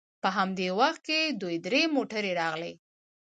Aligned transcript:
په 0.21 0.29
همدې 0.37 0.67
وخت 0.79 1.01
کې 1.07 1.19
دوې 1.41 1.57
درې 1.65 1.81
موټرې 1.95 2.31
راغلې. 2.41 2.73